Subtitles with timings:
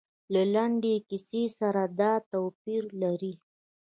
[0.33, 3.33] له لنډې کیسې سره دا توپیر لري.